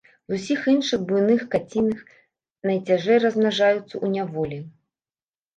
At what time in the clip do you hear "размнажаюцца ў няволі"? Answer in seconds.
3.25-4.59